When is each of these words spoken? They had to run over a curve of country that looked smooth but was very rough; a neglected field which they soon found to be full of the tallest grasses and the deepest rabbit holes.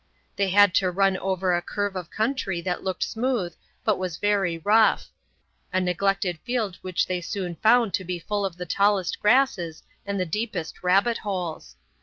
They 0.35 0.49
had 0.49 0.73
to 0.81 0.89
run 0.89 1.15
over 1.17 1.53
a 1.53 1.61
curve 1.61 1.95
of 1.95 2.09
country 2.09 2.59
that 2.61 2.83
looked 2.83 3.03
smooth 3.03 3.55
but 3.85 3.99
was 3.99 4.17
very 4.17 4.57
rough; 4.57 5.11
a 5.71 5.79
neglected 5.79 6.39
field 6.39 6.79
which 6.81 7.05
they 7.05 7.21
soon 7.21 7.55
found 7.57 7.93
to 7.93 8.03
be 8.03 8.17
full 8.17 8.43
of 8.43 8.57
the 8.57 8.65
tallest 8.65 9.19
grasses 9.19 9.83
and 10.03 10.19
the 10.19 10.25
deepest 10.25 10.81
rabbit 10.81 11.19
holes. 11.19 11.75